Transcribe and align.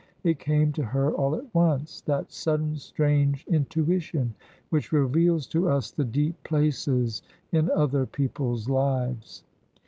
It 0.23 0.39
came 0.39 0.71
to 0.71 0.83
her 0.83 1.13
all 1.13 1.35
at 1.35 1.53
once 1.53 2.01
that 2.07 2.31
sudden, 2.31 2.75
strange 2.77 3.45
intuition 3.45 4.33
which 4.71 4.91
reveals 4.91 5.45
to 5.49 5.69
us 5.69 5.91
the 5.91 6.05
deep 6.05 6.43
places 6.43 7.21
in 7.51 7.69
other 7.69 8.07
people's 8.07 8.67
lives. 8.67 9.43